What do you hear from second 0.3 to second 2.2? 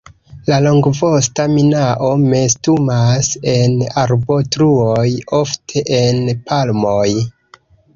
La Longvosta minao